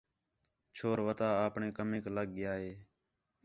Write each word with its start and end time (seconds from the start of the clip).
چھور 0.75 0.97
وَتا 1.05 1.29
اپݨے 1.45 1.67
کمیک 1.77 2.05
لڳ 2.15 2.25
ڳِیا 2.35 2.53
ہِے 2.61 2.71